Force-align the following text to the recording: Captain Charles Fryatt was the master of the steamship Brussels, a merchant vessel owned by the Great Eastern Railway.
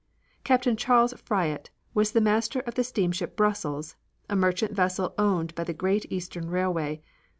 Captain 0.43 0.75
Charles 0.75 1.13
Fryatt 1.13 1.69
was 1.93 2.13
the 2.13 2.21
master 2.21 2.61
of 2.61 2.73
the 2.73 2.83
steamship 2.83 3.35
Brussels, 3.35 3.95
a 4.27 4.35
merchant 4.35 4.71
vessel 4.71 5.13
owned 5.15 5.53
by 5.53 5.63
the 5.63 5.73
Great 5.77 6.11
Eastern 6.11 6.49
Railway. 6.49 7.03